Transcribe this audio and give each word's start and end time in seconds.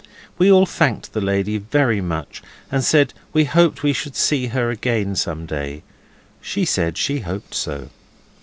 We 0.39 0.51
all 0.51 0.65
thanked 0.65 1.13
the 1.13 1.21
lady 1.21 1.59
very 1.59 2.01
much, 2.01 2.41
and 2.71 2.83
said 2.83 3.13
we 3.33 3.43
hoped 3.45 3.83
we 3.83 3.93
should 3.93 4.15
see 4.15 4.47
her 4.47 4.71
again 4.71 5.15
some 5.15 5.45
day. 5.45 5.83
She 6.41 6.65
said 6.65 6.97
she 6.97 7.19
hoped 7.19 7.53
so. 7.53 7.89